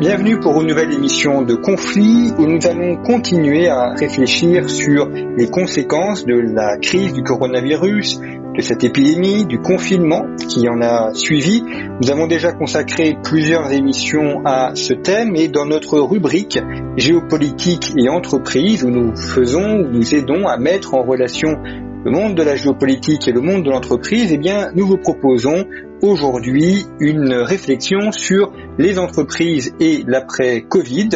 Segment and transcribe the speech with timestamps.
[0.00, 5.50] Bienvenue pour une nouvelle émission de Conflit où nous allons continuer à réfléchir sur les
[5.50, 11.62] conséquences de la crise du coronavirus, de cette épidémie, du confinement qui en a suivi.
[12.00, 16.58] Nous avons déjà consacré plusieurs émissions à ce thème et dans notre rubrique
[16.96, 21.58] géopolitique et entreprise où nous faisons, où nous aidons à mettre en relation
[22.06, 25.66] le monde de la géopolitique et le monde de l'entreprise, eh bien, nous vous proposons
[26.02, 31.10] aujourd'hui une réflexion sur les entreprises et l'après-Covid.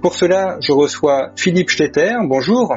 [0.00, 2.14] Pour cela, je reçois Philippe Stetter.
[2.24, 2.72] Bonjour.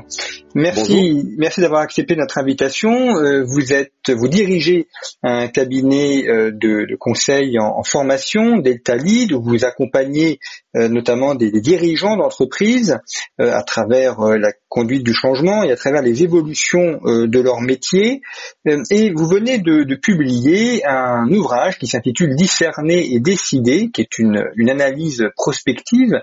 [0.56, 3.16] Merci, merci d'avoir accepté notre invitation.
[3.16, 4.88] Euh, vous êtes, vous dirigez
[5.24, 10.40] un cabinet euh, de, de conseil en, en, formation, Delta Lead, où vous accompagnez
[10.76, 12.98] euh, notamment des, des dirigeants d'entreprises
[13.38, 18.22] à travers la conduite du changement et à travers les évolutions de leur métier.
[18.66, 24.18] et vous venez de, de publier un ouvrage qui s'intitule Discerner et décider, qui est
[24.18, 26.22] une, une analyse prospective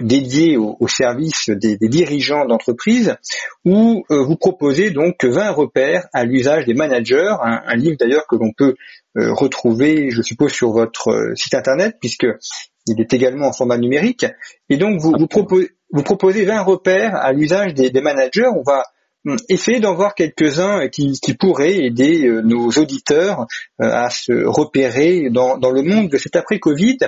[0.00, 3.16] dédiée au, service des, dirigeants d'entreprises
[3.64, 8.36] où euh, vous proposez donc 20 repères à l'usage des managers, un, livre d'ailleurs que
[8.36, 8.74] l'on peut
[9.16, 12.26] euh, retrouver, je suppose, sur votre euh, site internet, puisque
[12.86, 14.26] il est également en format numérique.
[14.68, 18.48] Et donc vous, proposez, vous proposez 20 repères à l'usage des, managers.
[18.54, 18.84] On va
[19.26, 23.46] hum, essayer d'en voir quelques-uns qui, pourraient aider nos auditeurs
[23.78, 26.98] à se repérer dans, le monde de cet après-Covid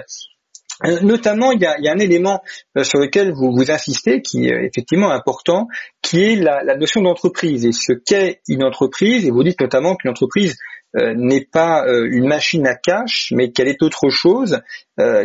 [1.03, 2.43] notamment, il y a, un élément
[2.77, 5.69] euh, sur lequel vous, vous insistez, qui est effectivement important,
[6.03, 9.27] qui est la, notion d'entreprise et ce qu'est une entreprise.
[9.27, 10.57] Et vous dites notamment qu'une entreprise
[10.97, 14.61] euh, n'est pas une machine à cash, mais qu'elle est autre chose,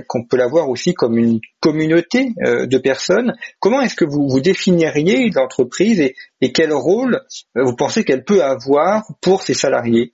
[0.08, 3.34] qu'on peut la voir aussi comme une communauté de personnes.
[3.60, 7.22] Comment est-ce que vous, vous définiriez l'entreprise et, et quel rôle
[7.56, 10.14] vous pensez qu'elle peut avoir pour ses salariés?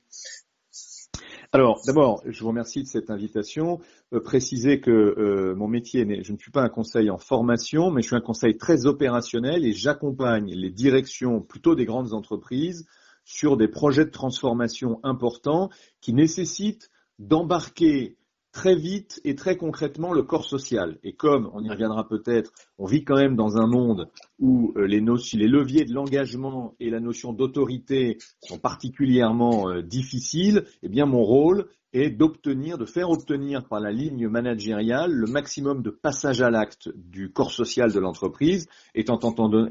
[1.51, 3.79] Alors, d'abord, je vous remercie de cette invitation.
[4.13, 8.03] Euh, préciser que euh, mon métier, je ne suis pas un conseil en formation, mais
[8.03, 12.85] je suis un conseil très opérationnel et j'accompagne les directions plutôt des grandes entreprises
[13.25, 15.69] sur des projets de transformation importants
[16.01, 18.18] qui nécessitent d'embarquer
[18.59, 20.97] très vite et très concrètement le corps social.
[21.01, 24.85] Et comme, on y reviendra peut-être, on vit quand même dans un monde où euh,
[24.85, 31.23] les, leviers de l'engagement et la notion d'autorité sont particulièrement euh, difficiles, eh bien mon
[31.23, 36.49] rôle est d'obtenir, de faire obtenir par la ligne managériale le maximum de passage à
[36.49, 39.17] l'acte du corps social de l'entreprise, étant,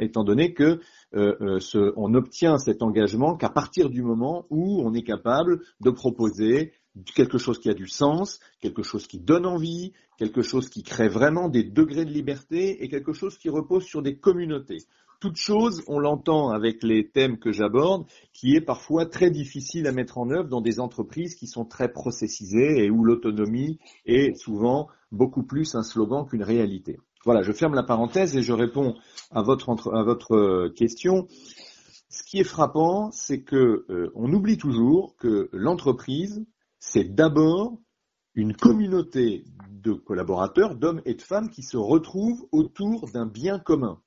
[0.00, 0.80] étant, donné que
[1.14, 1.58] euh,
[1.96, 6.72] on obtient cet engagement qu'à partir du moment où on est capable de proposer
[7.14, 11.08] quelque chose qui a du sens, quelque chose qui donne envie, quelque chose qui crée
[11.08, 14.84] vraiment des degrés de liberté et quelque chose qui repose sur des communautés.
[15.20, 19.92] Toute chose, on l'entend avec les thèmes que j'aborde, qui est parfois très difficile à
[19.92, 24.88] mettre en œuvre dans des entreprises qui sont très processisées et où l'autonomie est souvent
[25.10, 26.98] beaucoup plus un slogan qu'une réalité.
[27.24, 28.94] Voilà, je ferme la parenthèse et je réponds
[29.32, 31.26] à votre, à votre euh, question.
[32.08, 36.46] Ce qui est frappant, c'est que euh, on oublie toujours que l'entreprise,
[36.80, 37.78] c'est d'abord
[38.34, 44.00] une communauté de collaborateurs, d'hommes et de femmes qui se retrouvent autour d'un bien commun.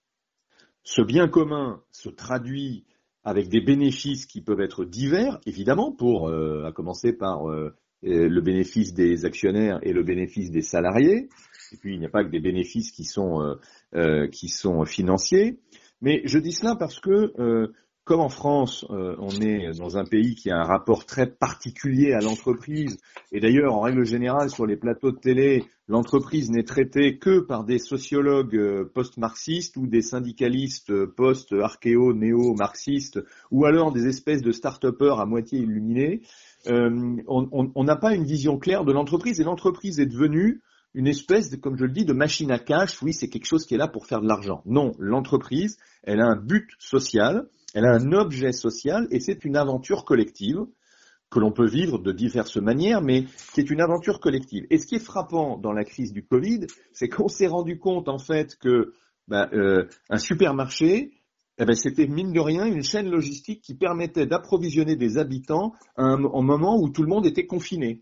[0.84, 2.86] Ce bien commun se traduit
[3.24, 8.42] avec des bénéfices qui peuvent être divers, évidemment, pour euh, à commencer par euh, le
[8.42, 11.30] bénéfice des actionnaires et le bénéfice des salariés.
[11.72, 13.58] Et puis il n'y a pas que des bénéfices qui sont
[13.96, 15.59] euh, qui sont financiers.
[16.02, 17.72] Mais je dis cela parce que
[18.04, 22.14] comme en France, euh, on est dans un pays qui a un rapport très particulier
[22.14, 22.98] à l'entreprise,
[23.32, 27.64] et d'ailleurs, en règle générale, sur les plateaux de télé, l'entreprise n'est traitée que par
[27.64, 33.20] des sociologues euh, post-marxistes ou des syndicalistes euh, post-archéo-néo-marxistes,
[33.52, 36.22] ou alors des espèces de start-upers à moitié illuminés,
[36.68, 40.62] on n'a pas une vision claire de l'entreprise, et l'entreprise est devenue
[40.94, 43.02] une espèce, de, comme je le dis, de machine à cash.
[43.02, 44.62] Oui, c'est quelque chose qui est là pour faire de l'argent.
[44.66, 49.58] Non, l'entreprise, elle a un but social, elle a un objet social et c'est une
[49.58, 50.66] aventure collective
[51.29, 54.68] que l'on peut vivre de diverses manières, mais qui est une aventure collective.
[54.70, 58.09] Et ce qui est frappant dans la crise du Covid, c'est qu'on s'est rendu compte
[58.09, 58.94] en fait que
[59.28, 61.12] bah, euh, un supermarché
[61.58, 66.03] eh ben, c'était mine de rien une chaîne logistique qui permettait d'approvisionner des habitants à
[66.03, 68.02] un, moment où tout le monde était confiné.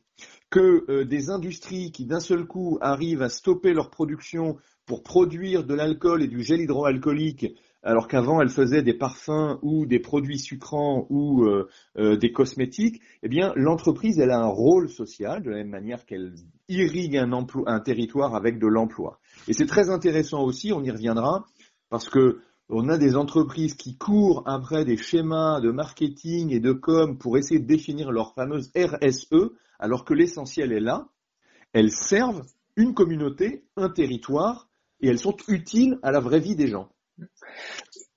[0.50, 5.66] Que euh, des industries qui d'un seul coup arrivent à stopper leur production pour produire
[5.66, 7.48] de l'alcool et du gel hydroalcoolique
[7.84, 13.02] alors qu'avant elle faisait des parfums ou des produits sucrants ou euh, euh, des cosmétiques,
[13.24, 16.34] eh bien l'entreprise elle a un rôle social de la même manière qu'elle
[16.68, 19.20] irrigue un, territoire avec de l'emploi.
[19.48, 21.46] Et c'est très intéressant aussi, on y reviendra,
[21.90, 22.42] parce que
[22.72, 27.38] on a des entreprises qui courent après des schémas de marketing et de com pour
[27.38, 31.08] essayer de définir leur fameuse RSE, alors que l'essentiel est là.
[31.74, 32.46] Elles servent
[32.76, 34.70] une communauté, un territoire,
[35.02, 36.90] et elles sont utiles à la vraie vie des gens.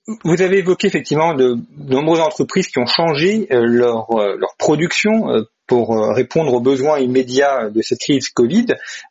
[0.05, 5.29] Vous avez évoqué effectivement de, nombreuses entreprises qui ont changé euh, leur, euh, leur production
[5.29, 8.65] euh, pour répondre aux besoins immédiats de cette crise Covid.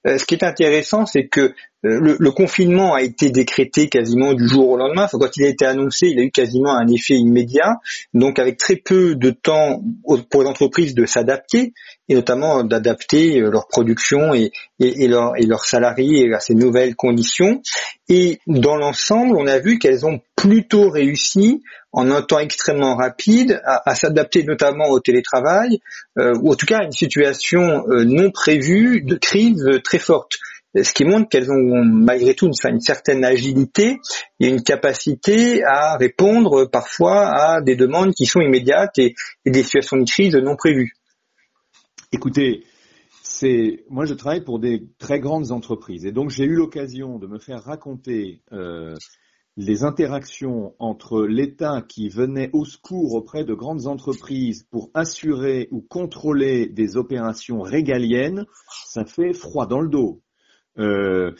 [0.04, 4.76] Ce qui est intéressant, c'est que le, confinement a été décrété quasiment du jour au
[4.76, 5.04] lendemain.
[5.04, 7.76] Enfin, quand il a été annoncé, il a eu quasiment un effet immédiat.
[8.14, 9.82] Donc, avec très peu de temps
[10.30, 11.72] pour les entreprises de s'adapter
[12.08, 17.60] et notamment d'adapter leur production et leurs salariés à ces nouvelles conditions.
[18.08, 21.62] Et dans l'ensemble, on a vu qu'elles ont plutôt réussi
[21.92, 25.78] en un temps extrêmement rapide à, s'adapter notamment au télétravail
[26.18, 30.38] euh, ou en tout cas à une situation euh, non prévue de crise très forte.
[30.74, 33.98] Ce qui montre qu'elles ont malgré tout une, certaine agilité
[34.40, 39.14] et une capacité à répondre parfois à des demandes qui sont immédiates et
[39.44, 40.92] des situations de crise non prévues.
[42.10, 42.64] Écoutez,
[43.22, 47.26] c'est moi je travaille pour des très grandes entreprises et donc j'ai eu l'occasion de
[47.26, 48.94] me faire raconter euh,
[49.56, 55.82] les interactions entre l'État qui venait au secours auprès de grandes entreprises pour assurer ou
[55.82, 58.46] contrôler des opérations régaliennes,
[58.86, 60.22] ça fait froid dans le dos.
[60.78, 61.32] Euh,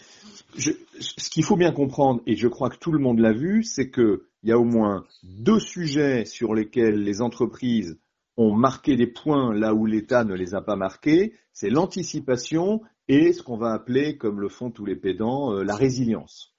[0.58, 3.90] ce qu'il faut bien comprendre, et je crois que tout le monde l'a vu, c'est
[3.90, 7.98] qu'il y a au moins deux sujets sur lesquels les entreprises
[8.36, 13.32] ont marqué des points là où l'État ne les a pas marqués, c'est l'anticipation et
[13.32, 16.54] ce qu'on va appeler, comme le font tous les pédants, euh, la résilience.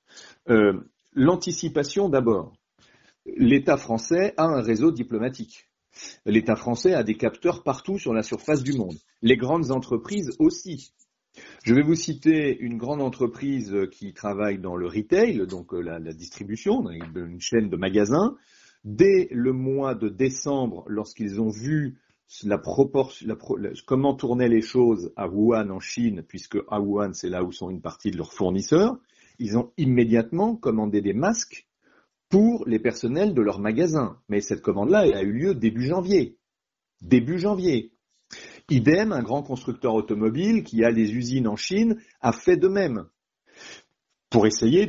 [0.49, 0.73] Euh,
[1.13, 2.53] l'anticipation d'abord.
[3.25, 5.69] L'État français a un réseau diplomatique.
[6.25, 8.97] L'État français a des capteurs partout sur la surface du monde.
[9.21, 10.93] Les grandes entreprises aussi.
[11.63, 15.99] Je vais vous citer une grande entreprise qui travaille dans le retail, donc euh, la,
[16.13, 18.35] distribution, une chaîne de magasins,
[18.83, 21.99] Dès le mois de décembre, lorsqu'ils ont vu
[23.85, 27.69] comment tournaient les choses à Wuhan en Chine, puisque à Wuhan c'est là où sont
[27.69, 28.97] une partie de leurs fournisseurs,
[29.39, 31.67] ils ont immédiatement commandé des masques
[32.29, 34.19] pour les personnels de leurs magasins.
[34.27, 36.37] Mais cette commande-là a eu lieu début janvier.
[37.01, 37.92] Début janvier.
[38.69, 43.05] Idem, un grand constructeur automobile qui a des usines en Chine a fait de même
[44.29, 44.87] pour essayer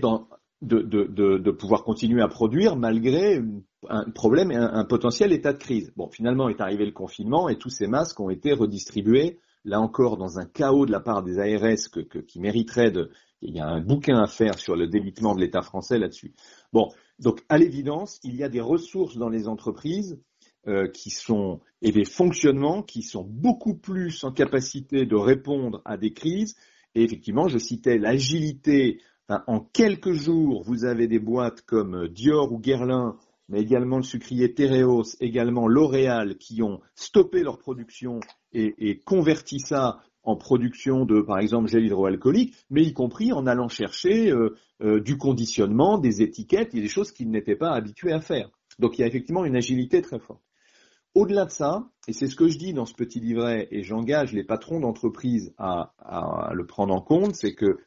[0.63, 3.43] de, pouvoir continuer à produire malgré
[3.89, 5.93] un problème et un, potentiel état de crise.
[5.97, 10.17] Bon, finalement est arrivé le confinement et tous ces masques ont été redistribués, là encore
[10.17, 11.91] dans un chaos de la part des ARS
[12.27, 13.11] qui mériterait de...
[13.43, 16.33] Il y a un bouquin à faire sur le délitement de l'État français là-dessus.
[16.73, 16.89] Bon,
[17.19, 20.19] donc à l'évidence, il y a des ressources dans les entreprises
[20.67, 25.97] euh, qui sont et des fonctionnements qui sont beaucoup plus en capacité de répondre à
[25.97, 26.57] des crises.
[26.95, 29.01] Et effectivement, je citais l'agilité.
[29.29, 33.17] en quelques jours, vous avez des boîtes comme Dior ou Guerlain
[33.49, 38.21] mais également le sucrier Tereos, également L'Oréal, qui ont stoppé leur production
[38.53, 43.69] et, converti ça en production de, par exemple, gel hydroalcoolique, mais y compris en allant
[43.69, 48.21] chercher euh, euh, du conditionnement, des étiquettes et des choses qu'ils n'étaient pas habitués à
[48.21, 48.49] faire.
[48.79, 50.43] Donc il y a effectivement une agilité très forte.
[51.15, 54.33] Au-delà de ça, et c'est ce que je dis dans ce petit livret, et j'engage
[54.33, 55.93] les patrons d'entreprise à,
[56.53, 57.79] le prendre en compte, c'est que,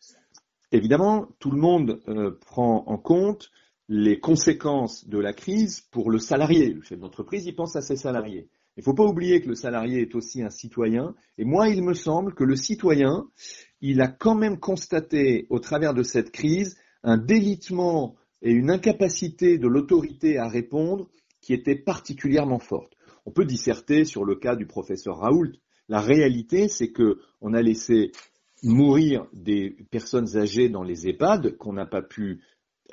[0.72, 3.52] évidemment, tout le monde euh, prend en compte
[3.90, 6.74] les conséquences de la crise pour le salarié.
[6.74, 8.50] Le chef d'entreprise, il pense à ses salariés.
[8.78, 11.16] Il ne faut pas oublier que le salarié est aussi un citoyen.
[11.38, 13.28] Et moi, il me semble que le citoyen,
[13.82, 19.58] il a quand même constaté au travers de cette crise un délitement et une incapacité
[19.58, 21.10] de l'autorité à répondre
[21.42, 22.97] qui était particulièrement forte.
[23.28, 25.52] On peut disserter sur le cas du professeur Raoult.
[25.90, 28.14] La réalité, c'est que on a laissé
[28.64, 32.42] mourir des personnes âgées dans les EHPAD qu'on n'a pas pu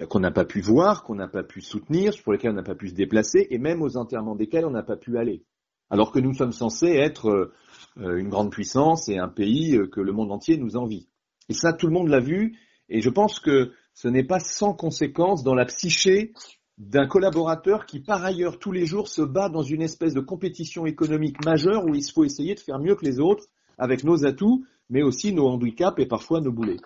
[0.09, 2.75] qu'on n'a pas pu voir, qu'on n'a pas pu soutenir, pour lesquels on n'a pas
[2.75, 5.45] pu se déplacer, et même aux enterrements desquels on n'a pas pu aller.
[5.88, 7.53] Alors que nous sommes censés être
[7.97, 11.09] euh, une grande puissance et un pays euh, que le monde entier nous envie.
[11.49, 14.75] Et ça, tout le monde l'a vu, et je pense que ce n'est pas sans
[14.75, 16.33] conséquence dans la psyché
[16.78, 20.87] d'un collaborateur qui, par ailleurs, tous les jours se bat dans une espèce de compétition
[20.87, 23.47] économique majeure où il faut essayer de faire mieux que les autres
[23.78, 26.81] avec nos atouts, mais aussi nos handicaps et parfois nos boulets.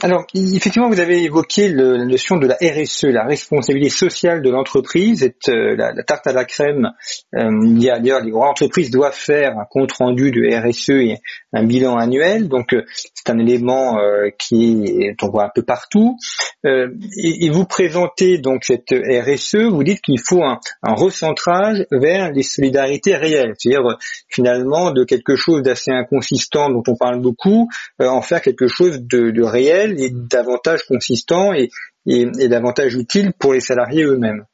[0.00, 5.28] Alors, effectivement, vous avez évoqué la notion de la RSE, la responsabilité sociale de l'entreprise,
[5.48, 6.92] euh, la, tarte à la crème.
[7.34, 10.90] Euh, il y a d'ailleurs, les grandes entreprises doivent faire un compte rendu de RSE
[10.90, 11.18] et
[11.52, 12.46] un bilan annuel.
[12.46, 13.98] Donc, euh, c'est un élément
[14.38, 16.16] qui est, on voit un peu partout.
[16.64, 19.64] Et, vous présentez donc cette RSE.
[19.70, 25.62] Vous dites qu'il faut un, recentrage vers les solidarités réelles, c'est-à-dire finalement de quelque chose
[25.62, 31.52] d'assez inconsistant dont on parle beaucoup, en faire quelque chose de réel est davantage consistant
[31.52, 31.68] et,
[32.48, 34.44] davantage utile pour les salariés eux-mêmes.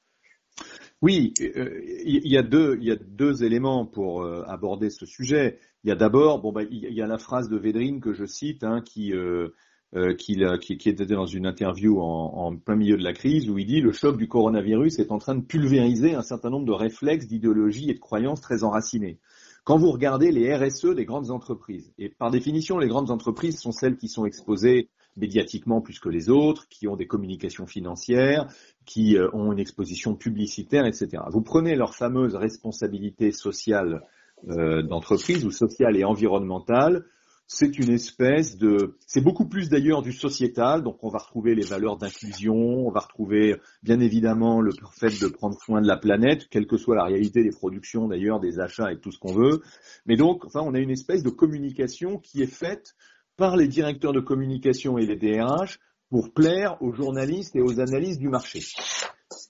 [1.02, 5.58] Oui, euh, il y, a deux, y a deux éléments pour euh, aborder ce sujet.
[5.84, 8.24] Il y a d'abord, bon, bah, il y a la phrase de Védrine que je
[8.24, 10.38] cite, hein, qui, euh, qui,
[10.78, 13.92] qui, était dans une interview en, plein milieu de la crise, où il dit le
[13.92, 17.94] choc du coronavirus est en train de pulvériser un certain nombre de réflexes, d'idéologies et
[17.94, 19.20] de croyances très enracinées.
[19.64, 23.72] Quand vous regardez les RSE des grandes entreprises, et par définition, les grandes entreprises sont
[23.72, 28.48] celles qui sont exposées médiatiquement plus que les autres, qui ont des communications financières,
[28.84, 31.22] qui euh, ont une exposition publicitaire, etc.
[31.30, 34.02] Vous prenez leur fameuse responsabilité sociale
[34.48, 37.04] euh, d'entreprise ou sociale et environnementale,
[37.46, 41.64] c'est une espèce de, c'est beaucoup plus d'ailleurs du sociétal, donc on va retrouver les
[41.64, 46.48] valeurs d'inclusion, on va retrouver bien évidemment le fait de prendre soin de la planète,
[46.48, 49.60] quelle que soit la réalité des productions d'ailleurs, des achats et tout ce qu'on veut.
[50.06, 52.94] Mais donc, enfin, on a une espèce de communication qui est faite
[53.36, 55.78] par les directeurs de communication et les DRH
[56.10, 58.60] pour plaire aux journalistes et aux analystes du marché.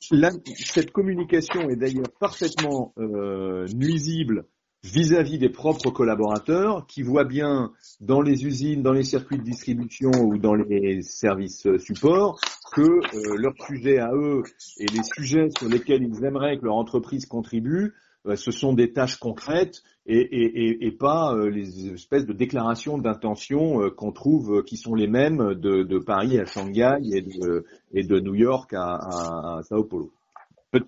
[0.01, 4.47] cette communication est d'ailleurs parfaitement euh, nuisible
[4.83, 10.11] vis-à-vis des propres collaborateurs qui voient bien dans les usines, dans les circuits de distribution
[10.11, 12.39] ou dans les services supports
[12.73, 14.43] que euh, leurs sujets à eux
[14.79, 18.04] et les sujets sur lesquels ils aimeraient que leur entreprise contribue euh,
[18.37, 23.83] ce sont des tâches concrètes et, et, et, pas euh, les espèces de déclarations d'intention
[23.83, 28.03] euh, qu'on trouve qui sont les mêmes de, de, Paris à Shanghai et de, et
[28.05, 30.13] de New York à, à, Sao Paulo.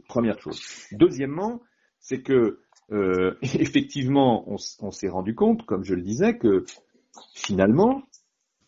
[0.09, 0.61] Première chose.
[0.93, 1.62] Deuxièmement,
[2.00, 2.59] c'est que
[2.93, 6.64] euh, effectivement, on, on s'est rendu compte, comme je le disais, que
[7.35, 8.02] finalement,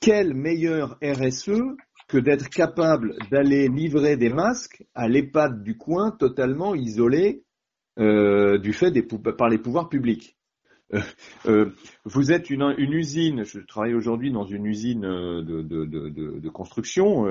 [0.01, 6.75] quel meilleur RSE que d'être capable d'aller livrer des masques à l'EHPAD du coin totalement
[6.75, 7.45] isolé
[7.99, 10.37] euh, du fait des, par les pouvoirs publics.
[10.95, 11.01] Euh,
[11.47, 11.71] euh,
[12.05, 17.25] vous êtes une, usine, je travaille aujourd'hui dans une usine de, de, de, de construction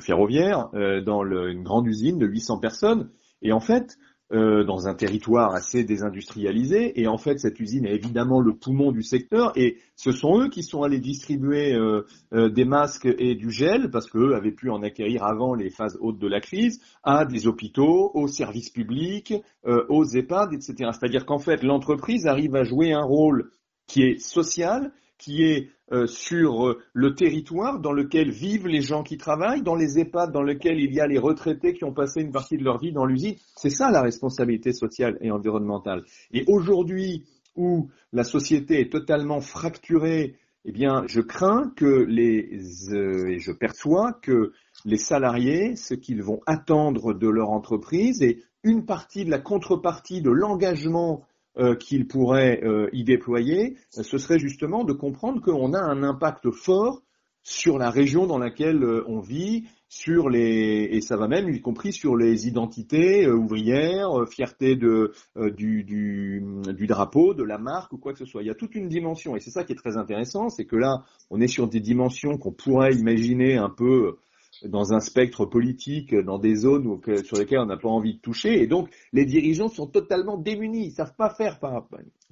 [0.00, 0.70] ferroviaire,
[1.04, 3.10] dans une grande usine de 800 personnes,
[3.42, 3.96] et en fait,
[4.32, 6.98] euh, dans un territoire assez désindustrialisé.
[6.98, 9.52] Et en fait, cette usine est évidemment le poumon du secteur.
[9.56, 13.90] Et ce sont eux qui sont allés distribuer euh, euh, des masques et du gel,
[13.90, 17.46] parce qu'eux avaient pu en acquérir avant les phases hautes de la crise, à des
[17.46, 19.34] hôpitaux, aux services publics,
[19.64, 20.90] aux EHPAD, etc.
[20.92, 23.50] C'est-à-dire qu'en fait, l'entreprise arrive à jouer un rôle
[23.86, 24.92] qui est social,
[25.22, 29.76] qui est euh, sur euh, le territoire dans lequel vivent les gens qui travaillent, dans
[29.76, 32.64] les EHPAD dans lesquels il y a les retraités qui ont passé une partie de
[32.64, 33.36] leur vie dans l'usine.
[33.56, 36.02] C'est ça la responsabilité sociale et environnementale.
[36.32, 37.24] Et aujourd'hui,
[37.54, 42.58] où la société est totalement fracturée, eh bien, je crains que les,
[42.90, 44.52] euh, et je perçois que
[44.84, 50.20] les salariés, ce qu'ils vont attendre de leur entreprise et une partie de la contrepartie
[50.20, 51.24] de l'engagement
[51.58, 56.50] euh, qu'il pourrait euh, y déployer, ce serait justement de comprendre qu'on a un impact
[56.50, 57.02] fort
[57.42, 61.60] sur la région dans laquelle euh, on vit, sur les et ça va même y
[61.60, 66.42] compris sur les identités ouvrières, fierté de du, du,
[66.74, 68.40] du, drapeau, de la marque ou quoi que ce soit.
[68.42, 70.76] Il y a toute une dimension et c'est ça qui est très intéressant, c'est que
[70.76, 74.16] là on est sur des dimensions qu'on pourrait imaginer un peu
[74.64, 78.62] dans un spectre politique, dans des zones sur lesquelles on n'a pas envie de toucher.
[78.62, 80.86] Et donc, les dirigeants sont totalement démunis.
[80.86, 81.88] Ils savent pas faire par,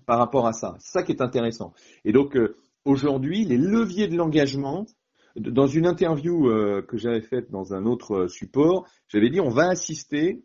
[0.07, 0.77] par rapport à ça.
[0.81, 1.73] C'est ça qui est intéressant.
[2.05, 4.87] Et donc, euh, aujourd'hui, les leviers de l'engagement,
[5.37, 9.51] dans une interview euh, que j'avais faite dans un autre euh, support, j'avais dit on
[9.51, 10.43] va assister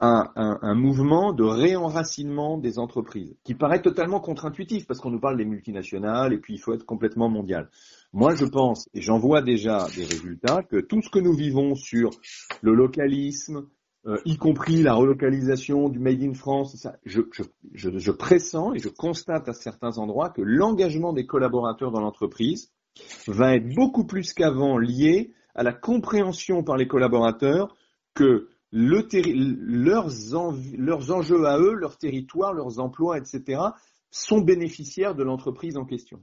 [0.00, 5.18] à un, un, mouvement de réenracinement des entreprises, qui paraît totalement contre-intuitif parce qu'on nous
[5.18, 7.68] parle des multinationales et puis il faut être complètement mondial.
[8.12, 11.74] Moi, je pense, et j'en vois déjà des résultats, que tout ce que nous vivons
[11.74, 12.10] sur
[12.62, 13.66] le localisme,
[14.06, 17.42] euh, y compris la relocalisation du Made in France, ça, je, je,
[17.74, 22.72] je, je, pressens et je constate à certains endroits que l'engagement des collaborateurs dans l'entreprise
[23.26, 27.76] va être beaucoup plus qu'avant lié à la compréhension par les collaborateurs
[28.14, 29.06] que le
[29.66, 30.10] leurs,
[30.76, 33.60] leurs enjeux à eux, leur territoire, leurs emplois, etc.,
[34.10, 36.22] sont bénéficiaires de l'entreprise en question.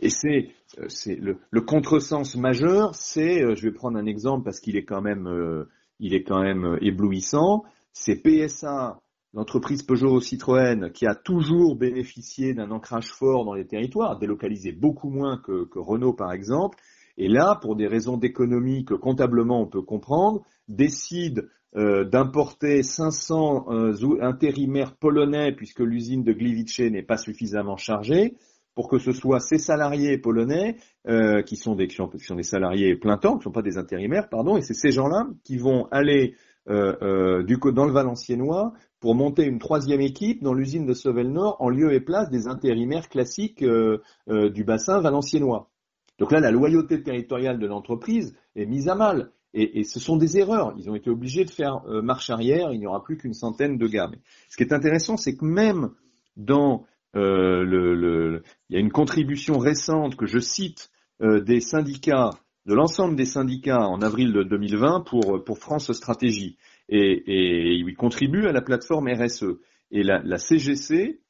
[0.00, 4.60] Et c'est euh, le, le contresens majeur, c'est, euh, je vais prendre un exemple parce
[4.60, 5.68] qu'il est quand même, euh,
[6.00, 9.00] il est quand même éblouissant, c'est PSA
[9.34, 15.38] l'entreprise Peugeot-Citroën, qui a toujours bénéficié d'un ancrage fort dans les territoires, délocalisé beaucoup moins
[15.38, 16.78] que, Renault par exemple,
[17.16, 23.66] et là, pour des raisons d'économie que comptablement on peut comprendre, décide euh, d'importer 500
[23.70, 28.34] euh, intérimaires polonais puisque l'usine de Gliwice n'est pas suffisamment chargée,
[28.74, 30.76] pour que ce soit ces salariés polonais
[31.06, 33.76] euh, qui, sont des, qui, sont, des salariés plein temps, qui ne sont pas des
[33.76, 36.34] intérimaires, pardon, et c'est ces gens-là qui vont aller
[36.68, 41.32] euh, euh, du, dans le Valenciennois pour monter une troisième équipe dans l'usine de Sovel
[41.32, 45.71] Nord en lieu et place des intérimaires classiques euh, du bassin valenciennois.
[46.18, 49.30] Donc là, la loyauté territoriale de l'entreprise est mise à mal.
[49.54, 50.72] Et, ce sont des erreurs.
[50.78, 52.72] Ils ont été obligés de faire marche arrière.
[52.72, 54.10] Il n'y aura plus qu'une centaine de gars.
[54.48, 55.90] ce qui est intéressant, c'est que même
[56.36, 60.90] dans le, il y a une contribution récente que je cite
[61.20, 62.30] des syndicats
[62.66, 66.56] de l'ensemble des syndicats en avril de 2020 pour, pour France Stratégie.
[66.88, 69.58] Et, et il contribue à la plateforme RSE.
[69.90, 71.20] Et la, la CGC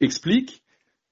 [0.00, 0.61] explique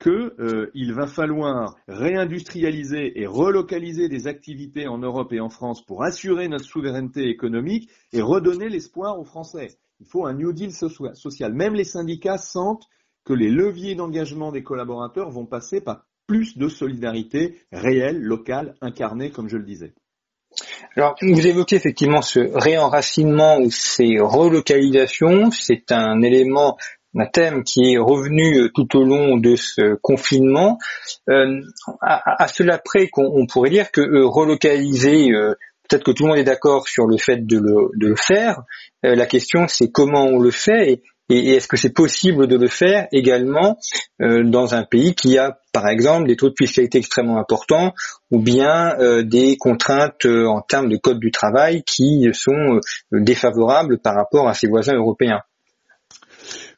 [0.00, 6.02] qu'il euh, va falloir réindustrialiser et relocaliser des activités en Europe et en France pour
[6.02, 9.78] assurer notre souveraineté économique et redonner l'espoir aux Français.
[10.00, 11.52] Il faut un New Deal social.
[11.52, 12.86] Même les syndicats sentent
[13.24, 19.30] que les leviers d'engagement des collaborateurs vont passer par plus de solidarité réelle, locale, incarnée,
[19.30, 19.92] comme je le disais.
[20.96, 25.50] Alors, vous évoquez effectivement ce réenracinement ou ces relocalisations.
[25.50, 26.76] C'est un élément,
[27.14, 30.78] un thème qui est revenu euh, tout au long de ce confinement.
[31.28, 31.60] Euh,
[32.00, 35.30] à, cela près qu'on pourrait dire que euh, relocaliser,
[35.88, 38.62] peut-être que tout le monde est d'accord sur le fait de le, faire.
[39.02, 43.06] la question, c'est comment on le fait et, est-ce que c'est possible de le faire
[43.12, 43.78] également
[44.20, 47.92] euh, dans un pays qui a, par exemple, des taux de fiscalité extrêmement importants
[48.30, 52.80] ou bien euh, des contraintes euh, en termes de code du travail qui sont
[53.12, 55.42] défavorables par rapport à ses voisins européens?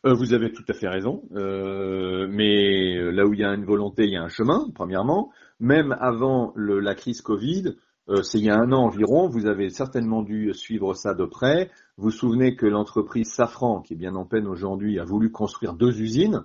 [0.05, 4.13] Vous avez tout à fait raison, mais là où il y a une volonté, il
[4.13, 5.31] y a un chemin, premièrement.
[5.61, 7.77] Même avant la crise Covid,
[8.09, 11.25] euh, c'est il y a un an environ, vous avez certainement dû suivre ça de
[11.25, 11.71] près.
[11.97, 15.75] Vous vous souvenez que l'entreprise Safran, qui est bien en peine aujourd'hui, a voulu construire
[15.75, 16.45] deux usines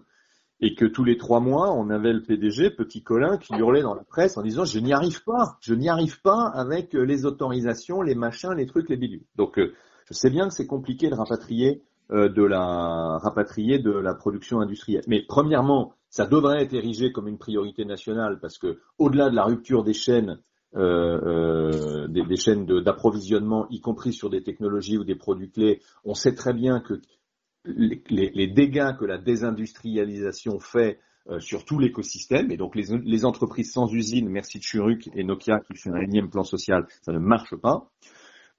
[0.60, 3.94] et que tous les trois mois, on avait le PDG, Petit Colin, qui hurlait dans
[3.94, 7.26] la presse en disant je n'y arrive pas, je n'y arrive pas avec euh, les
[7.26, 9.26] autorisations, les machins, les trucs, les bidules.
[9.36, 9.74] Donc euh,
[10.06, 15.04] je sais bien que c'est compliqué de rapatrier de la rapatrier de la production industrielle.
[15.08, 19.44] Mais premièrement, ça devrait être érigé comme une priorité nationale parce que au-delà de la
[19.44, 20.40] rupture des chaînes
[20.76, 26.14] euh, euh, des, chaînes d'approvisionnement, y compris sur des technologies ou des produits clés, on
[26.14, 27.02] sait très bien que
[27.66, 33.92] les, dégâts que la désindustrialisation fait euh, sur tout l'écosystème, et donc les, entreprises sans
[33.94, 37.56] usine, merci de Churuk et Nokia qui fait un énième plan social, ça ne marche
[37.56, 37.90] pas.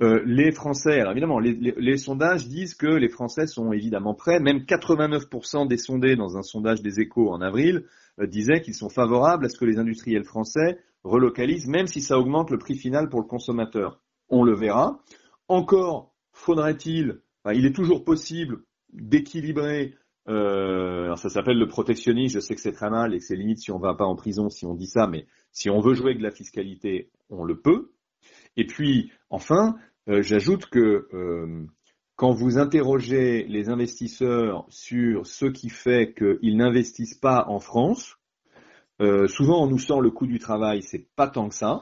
[0.00, 4.38] Les Français, alors évidemment, les, sondages disent que les Français sont évidemment prêts.
[4.38, 7.84] Même 89% des sondés dans un sondage des échos en avril
[8.22, 12.50] disaient qu'ils sont favorables à ce que les industriels français relocalise, même si ça augmente
[12.50, 14.00] le prix final pour le consommateur.
[14.28, 15.00] On le verra.
[15.48, 17.20] Encore faudrait-il,
[17.52, 19.94] il est toujours possible d'équilibrer,
[20.28, 23.58] euh, ça s'appelle le protectionnisme, je sais que c'est très mal et que c'est limite
[23.58, 26.10] si on va pas en prison si on dit ça, mais si on veut jouer
[26.10, 27.90] avec la fiscalité, on le peut.
[28.56, 29.76] Et puis, enfin,
[30.08, 31.66] euh, j'ajoute que euh,
[32.16, 38.16] quand vous interrogez les investisseurs sur ce qui fait qu'ils n'investissent pas en France,
[39.00, 41.80] euh, souvent, on nous sent le coût du travail, c'est pas tant que ça.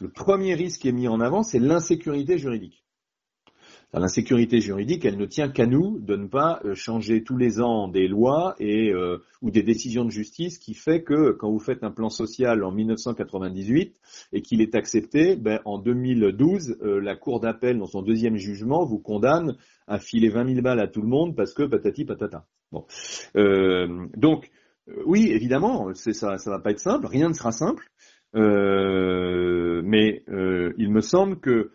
[0.00, 2.84] Le premier risque qui est mis en avant, c'est l'insécurité juridique.
[3.94, 7.88] L'insécurité juridique, elle ne tient qu'à nous de ne pas euh, changer tous les ans
[7.88, 11.82] des lois et euh, ou des décisions de justice qui fait que quand vous faites
[11.82, 13.96] un plan social en 1998
[14.32, 18.98] et qu'il est accepté, ben, en 2012, la Cour d'appel dans son deuxième jugement vous
[18.98, 22.44] condamne à filer 20 000 balles à tout le monde parce que patati patata.
[22.70, 22.84] Bon,
[23.34, 24.50] donc
[24.88, 27.88] euh, oui, évidemment, ça, ça va pas être simple, rien ne sera simple,
[28.34, 31.70] euh, mais euh, il me semble que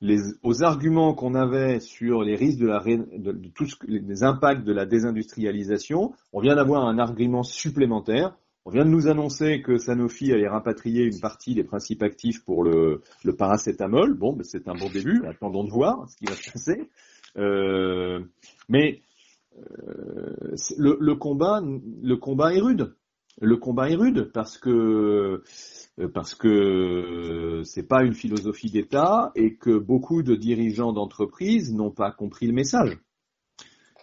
[0.00, 4.72] les, aux arguments qu'on avait sur les risques de la de, tous les impacts de
[4.72, 8.36] la désindustrialisation, on vient d'avoir un argument supplémentaire.
[8.64, 12.62] On vient de nous annoncer que Sanofi allait rapatrier une partie des principes actifs pour
[12.62, 14.14] le, le paracétamol.
[14.14, 15.24] Bon, ben c'est un bon début.
[15.26, 16.88] Attendons de voir ce qui va se passer.
[17.38, 18.20] Euh,
[18.68, 19.00] mais
[19.56, 22.94] euh, le, combat, le combat est rude.
[23.40, 25.42] Le combat est rude parce que
[26.06, 32.12] parce que c'est pas une philosophie d'État et que beaucoup de dirigeants d'entreprises n'ont pas
[32.12, 32.98] compris le message.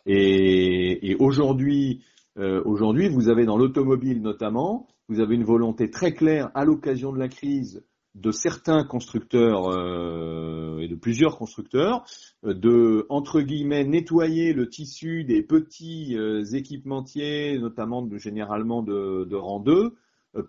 [0.05, 2.03] Et, aujourd'hui,
[2.37, 7.11] euh, aujourd'hui, vous avez dans l'automobile notamment, vous avez une volonté très claire à l'occasion
[7.11, 7.83] de la crise
[8.15, 12.05] de certains constructeurs euh, et de plusieurs constructeurs
[12.45, 19.25] euh, de entre guillemets nettoyer le tissu des petits euh, équipementiers, notamment de, généralement de,
[19.25, 19.95] de rang 2,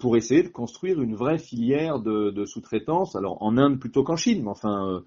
[0.00, 3.16] pour essayer de construire une vraie filière de, de sous-traitance.
[3.16, 5.02] Alors en Inde plutôt qu'en Chine, mais enfin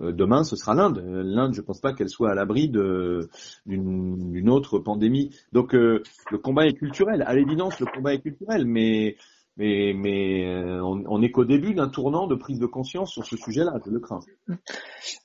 [0.00, 1.02] demain ce sera l'Inde.
[1.04, 5.30] L'Inde, je ne pense pas qu'elle soit à l'abri d'une autre pandémie.
[5.52, 6.02] Donc le
[6.42, 7.22] combat est culturel.
[7.26, 9.16] À l'évidence, le combat est culturel, mais
[9.58, 13.36] mais, mais euh, on, n'est qu'au début d'un tournant de prise de conscience sur ce
[13.36, 14.20] sujet-là, je le crains.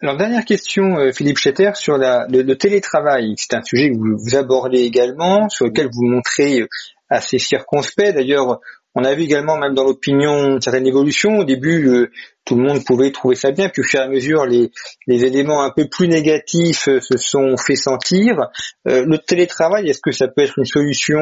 [0.01, 3.35] Alors dernière question, euh, Philippe Schetter, sur la, le, télétravail.
[3.37, 6.67] C'est un sujet que vous, vous abordez également, sur lequel vous montrez
[7.09, 8.15] assez circonspect.
[8.15, 8.59] D'ailleurs,
[8.99, 11.37] on a vu également, même dans l'opinion, une certaine évolution.
[11.37, 12.09] Au début, euh,
[12.45, 14.71] tout le monde pouvait trouver ça bien, puis au fur et à mesure, les,
[15.07, 18.47] éléments un peu plus négatifs euh, se sont fait sentir.
[18.87, 21.19] Euh, le télétravail, est-ce que ça peut être une solution,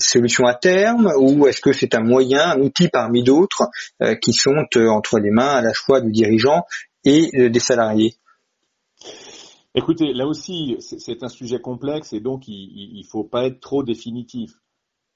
[0.00, 3.68] solution à terme, ou est-ce que c'est un moyen, un outil parmi d'autres
[4.22, 4.54] qui sont
[4.88, 6.62] entre les mains à la fois du dirigeant
[7.04, 8.14] et des salariés?
[9.74, 13.82] Écoutez, là aussi, c'est un sujet complexe et donc il ne faut pas être trop
[13.82, 14.52] définitif.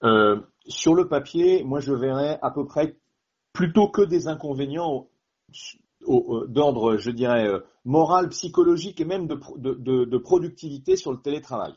[0.05, 2.97] Euh, sur le papier, moi je verrais à peu près
[3.53, 5.09] plutôt que des inconvénients
[6.09, 11.75] euh, d'ordre, je dirais, euh, moral, psychologique et même de, productivité sur le télétravail.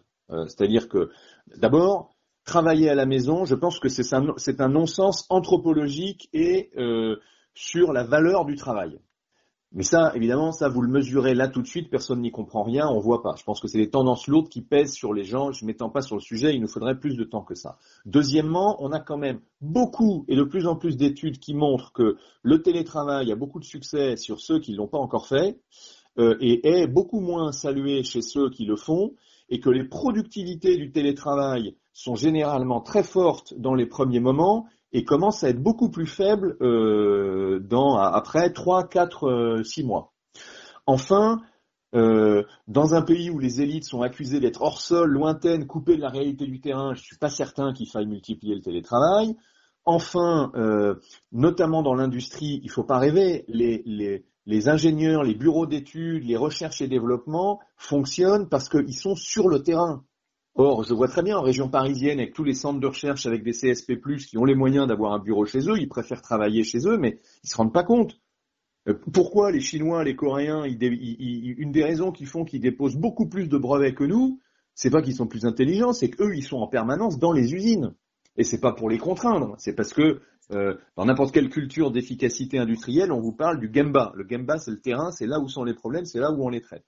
[0.47, 1.09] C'est-à-dire que,
[1.57, 6.71] d'abord, travailler à la maison, je pense que c'est un, un non-sens anthropologique et
[7.53, 8.97] sur la valeur du travail.
[9.73, 12.89] Mais ça, évidemment, ça, vous le mesurez là tout de suite, personne n'y comprend rien,
[12.89, 13.35] on voit pas.
[13.37, 15.53] Je pense que c'est des tendances lourdes qui pèsent sur les gens.
[15.53, 17.77] Je m'étends pas sur le sujet, il nous faudrait plus de temps que ça.
[18.05, 22.17] Deuxièmement, on a quand même beaucoup et de plus en plus d'études qui montrent que
[22.43, 25.61] le télétravail a beaucoup de succès sur ceux qui ne l'ont pas encore fait
[26.19, 29.13] euh, et est beaucoup moins salué chez ceux qui le font
[29.47, 35.03] et que les productivités du télétravail sont généralement très fortes dans les premiers moments et
[35.03, 40.13] commence à être beaucoup plus faible euh, dans, après 3, 4, 6 mois.
[40.85, 41.41] Enfin,
[41.93, 46.01] euh, dans un pays où les élites sont accusées d'être hors sol, lointaines, coupées de
[46.01, 49.35] la réalité du terrain, je ne suis pas certain qu'il faille multiplier le télétravail.
[49.83, 50.95] Enfin, euh,
[51.31, 56.23] notamment dans l'industrie, il ne faut pas rêver, les, les, les ingénieurs, les bureaux d'études,
[56.23, 60.05] les recherches et développement fonctionnent parce qu'ils sont sur le terrain.
[60.55, 63.43] Or, je vois très bien en région parisienne, avec tous les centres de recherche, avec
[63.43, 66.87] des CSP+, qui ont les moyens d'avoir un bureau chez eux, ils préfèrent travailler chez
[66.87, 68.19] eux, mais ils se rendent pas compte.
[68.89, 73.47] Euh, pourquoi les Chinois, les Coréens, une des raisons qui font qu'ils déposent beaucoup plus
[73.47, 74.39] de brevets que nous,
[74.75, 77.93] c'est pas qu'ils sont plus intelligents, c'est qu'eux, ils sont en permanence dans les usines.
[78.37, 82.57] Et c'est pas pour les contraindre, c'est parce que euh, dans n'importe quelle culture d'efficacité
[82.57, 84.11] industrielle, on vous parle du Gemba.
[84.15, 86.49] Le Gemba, c'est le terrain, c'est là où sont les problèmes, c'est là où on
[86.49, 86.85] les traite.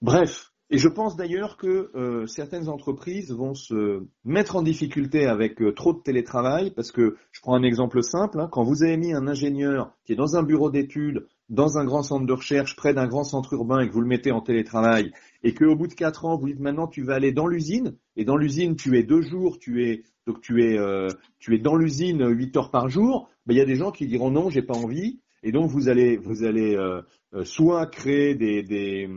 [0.00, 5.62] Bref, et je pense d'ailleurs que euh, certaines entreprises vont se mettre en difficulté avec
[5.62, 8.98] euh, trop de télétravail, parce que je prends un exemple simple, hein, quand vous avez
[8.98, 12.76] mis un ingénieur qui est dans un bureau d'études, dans un grand centre de recherche,
[12.76, 15.86] près d'un grand centre urbain, et que vous le mettez en télétravail, et qu'au bout
[15.86, 18.98] de quatre ans, vous dites maintenant tu vas aller dans l'usine, et dans l'usine tu
[18.98, 22.70] es deux jours, tu es donc tu es euh, tu es dans l'usine huit heures
[22.70, 25.52] par jour, ben, il y a des gens qui diront non, j'ai pas envie, et
[25.52, 27.02] donc vous allez vous allez euh,
[27.44, 29.08] soit créer des, des,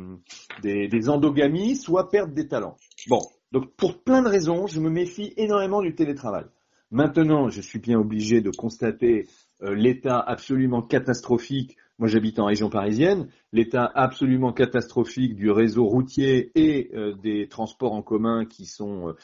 [0.61, 2.75] des, endogamies, soit perdre des talents.
[3.07, 6.45] Bon, donc pour plein de raisons, je me méfie énormément du télétravail.
[6.91, 9.27] Maintenant, je suis bien obligé de constater
[9.63, 11.77] euh, l'état absolument catastrophique.
[12.01, 13.29] Moi, j'habite en région parisienne.
[13.53, 19.15] L'état absolument catastrophique du réseau routier et euh, des transports en commun qui sont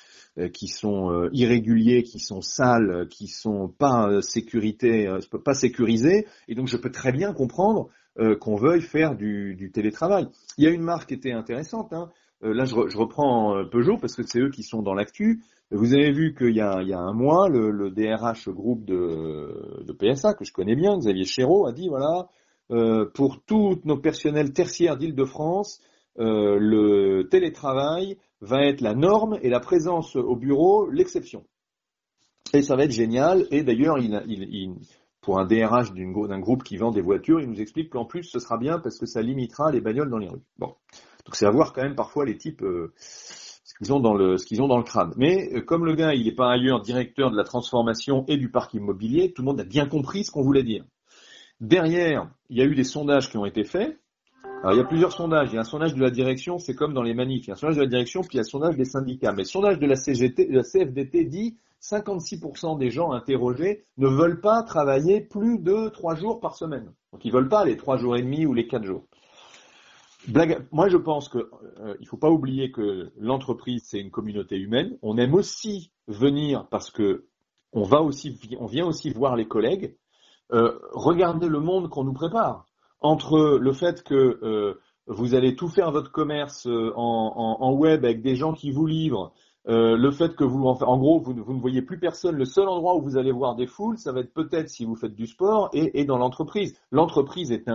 [0.54, 5.12] qui sont irréguliers, qui sont sales, qui sont pas sécurité,
[5.44, 6.28] pas sécurisés.
[6.48, 10.28] Et donc, je peux très bien comprendre euh, qu'on veuille faire du, télétravail.
[10.58, 11.94] Il y a une marque qui était intéressante.
[11.94, 12.10] Hein.
[12.44, 15.44] Euh, là, je, reprends euh, Peugeot parce que c'est eux qui sont dans l'actu.
[15.70, 20.52] Vous avez vu qu'il y, a, un mois, le, DRH groupe de, PSA, que je
[20.52, 22.28] connais bien, Xavier Chéreau, a dit, voilà,
[22.69, 25.82] pour tous nos personnels tertiaires d'Île-de-France,
[26.17, 31.45] le télétravail va être la norme et la présence au bureau l'exception.
[32.53, 33.45] Et ça va être génial.
[33.51, 34.75] Et d'ailleurs, il, il,
[35.27, 38.39] pour un DRH d'un groupe qui vend des voitures, il nous explique qu'en plus ce
[38.39, 40.43] sera bien parce que ça limitera les bagnoles dans les rues.
[40.58, 40.67] Bon,
[41.25, 44.38] donc c'est à voir quand même parfois les types euh, ce qu'ils ont dans le
[44.38, 45.12] ce qu'ils ont dans le crâne.
[45.17, 48.49] Mais euh, comme le gars il est pas ailleurs directeur de la transformation et du
[48.49, 50.86] parc immobilier, tout le monde a bien compris ce qu'on voulait dire.
[51.60, 54.00] Derrière, il y a eu des sondages qui ont été faits.
[54.62, 55.50] Alors il y a plusieurs sondages.
[55.52, 57.46] Il y a un sondage de la direction, c'est comme dans les manifs.
[57.46, 58.86] Il y a un sondage de la direction, puis il y a un sondage des
[58.86, 59.32] syndicats.
[59.32, 64.08] Mais le sondage de la CGT, de la CFDT dit 56% des gens interrogés ne
[64.08, 66.91] veulent pas travailler plus de trois jours par semaine.
[67.12, 69.06] Donc ils veulent pas les trois jours et demi ou les quatre jours.
[70.72, 71.46] Moi, je pense qu'il
[71.80, 74.98] euh, ne faut pas oublier que l'entreprise c'est une communauté humaine.
[75.02, 77.28] On aime aussi venir parce que
[77.74, 79.96] on va aussi, on vient aussi voir les collègues.
[80.54, 82.66] Euh, regardez le monde qu'on nous prépare.
[83.00, 88.22] Entre le fait que euh, vous allez tout faire votre commerce euh, en, web avec
[88.22, 89.34] des gens qui vous livrent,
[89.70, 93.02] le fait que vous, en, gros, vous, ne voyez plus personne, le seul endroit où
[93.02, 96.06] vous allez voir des foules, ça va être peut-être si vous faites du sport et,
[96.06, 96.80] dans l'entreprise.
[96.90, 97.68] L'entreprise est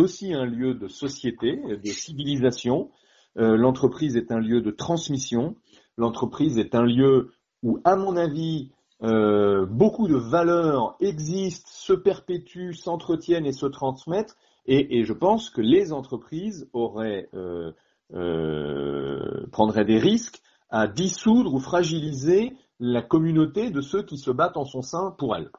[0.00, 2.90] aussi un lieu de société, de civilisation.
[3.36, 5.54] l'entreprise est un lieu de transmission.
[5.96, 7.30] L'entreprise est un lieu
[7.62, 14.36] où, à mon avis, euh, beaucoup de valeurs existent, se perpétuent, s'entretiennent et se transmettent.
[14.66, 17.72] Et, je pense que les entreprises auraient, euh,
[18.14, 24.56] euh, prendraient des risques à dissoudre ou fragiliser la communauté de ceux qui se battent
[24.56, 25.50] en son sein pour elles.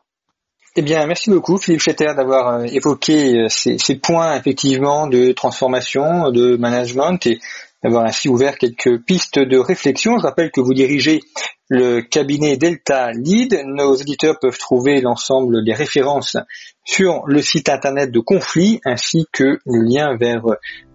[0.77, 6.55] Eh bien, merci beaucoup Philippe Schetter d'avoir évoqué ces, ces, points effectivement de transformation, de
[6.55, 7.41] management et
[7.83, 10.17] d'avoir ainsi ouvert quelques pistes de réflexion.
[10.17, 11.21] Je rappelle que vous dirigez
[11.69, 13.61] le cabinet Delta Lead.
[13.65, 16.37] Nos éditeurs peuvent trouver l'ensemble des références
[16.83, 20.43] sur le site internet de Conflit ainsi que le lien vers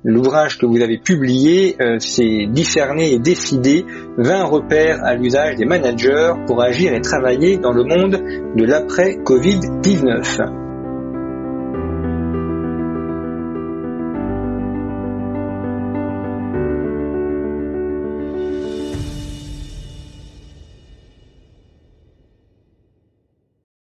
[0.05, 3.85] l'ouvrage que vous avez publié, euh, c'est discerner et décider
[4.19, 8.23] 20 repères à l'usage des managers pour agir et travailler dans le monde
[8.55, 10.66] de l'après-Covid-19.